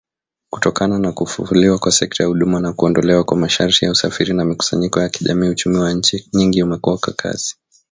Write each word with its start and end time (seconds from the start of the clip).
Kutokana 0.49 0.99
na 0.99 1.11
kufufuliwa 1.11 1.79
kwa 1.79 1.91
sekta 1.91 2.23
ya 2.23 2.27
huduma 2.27 2.59
na 2.59 2.73
kuondolewa 2.73 3.23
kwa 3.23 3.37
masharti 3.37 3.85
ya 3.85 3.91
usafiri 3.91 4.33
na 4.33 4.45
mikusanyiko 4.45 5.01
ya 5.01 5.09
kijamii 5.09 5.49
uchumi 5.49 5.77
wa 5.77 5.93
nchi 5.93 6.29
nyingi 6.33 6.63
umekuwa 6.63 6.97
kwa 6.97 7.13
kasi. 7.13 7.55